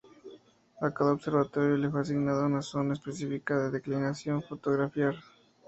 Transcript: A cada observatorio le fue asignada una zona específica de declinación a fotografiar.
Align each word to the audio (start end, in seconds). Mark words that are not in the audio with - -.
A 0.81 0.91
cada 0.91 1.11
observatorio 1.13 1.77
le 1.77 1.87
fue 1.91 2.01
asignada 2.01 2.47
una 2.47 2.63
zona 2.63 2.93
específica 2.93 3.55
de 3.59 3.69
declinación 3.69 4.37
a 4.39 4.41
fotografiar. 4.41 5.13